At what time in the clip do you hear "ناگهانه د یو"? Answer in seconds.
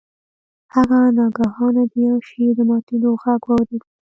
1.17-2.17